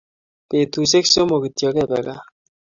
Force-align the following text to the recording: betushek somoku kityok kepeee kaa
betushek 0.49 1.05
somoku 1.13 1.43
kityok 1.55 1.73
kepeee 1.79 2.05
kaa 2.05 2.21